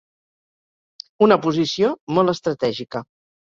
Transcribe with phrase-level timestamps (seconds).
[1.27, 3.07] Una posició molt estratègica.